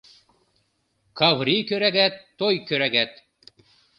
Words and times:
Каври 1.17 1.57
кӧрагат— 1.69 2.13
той 2.39 2.55
кӧрагат 2.67 3.11